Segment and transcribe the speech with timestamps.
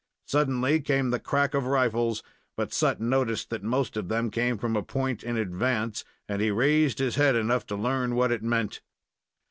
[0.25, 2.23] Suddenly came the crack of rifles,
[2.57, 6.49] but Sut noticed that most of them came from a point in advance, and he
[6.49, 8.81] raised his head enough to learn what it meant.